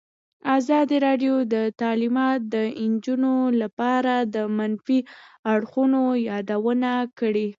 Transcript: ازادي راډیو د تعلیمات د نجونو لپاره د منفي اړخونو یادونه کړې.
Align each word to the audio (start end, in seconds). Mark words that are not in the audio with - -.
ازادي 0.57 0.97
راډیو 1.07 1.33
د 1.53 1.55
تعلیمات 1.81 2.39
د 2.53 2.55
نجونو 2.91 3.33
لپاره 3.61 4.13
د 4.35 4.37
منفي 4.57 4.99
اړخونو 5.53 6.01
یادونه 6.29 6.91
کړې. 7.19 7.47